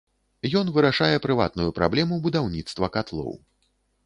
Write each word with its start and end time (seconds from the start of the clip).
Ён 0.61 0.71
вырашае 0.77 1.17
прыватную 1.25 1.67
праблему 1.81 2.19
будаўніцтва 2.25 2.91
катлоў. 2.97 3.33